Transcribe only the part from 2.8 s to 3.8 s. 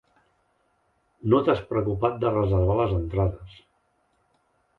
les entrades.